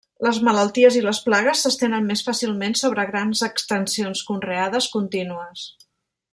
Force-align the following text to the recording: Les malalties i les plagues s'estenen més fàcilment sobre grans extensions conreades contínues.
Les 0.27 0.37
malalties 0.45 0.95
i 1.01 1.03
les 1.07 1.19
plagues 1.25 1.61
s'estenen 1.65 2.09
més 2.13 2.25
fàcilment 2.29 2.77
sobre 2.81 3.07
grans 3.11 3.45
extensions 3.51 4.25
conreades 4.31 4.93
contínues. 4.99 5.71